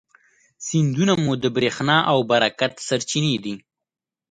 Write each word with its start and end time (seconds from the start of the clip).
سیندونه 0.65 1.13
مو 1.23 1.33
د 1.43 1.45
برېښنا 1.55 1.97
او 2.11 2.17
برکت 2.31 2.73
سرچینې 2.87 3.35
دي. 3.43 3.55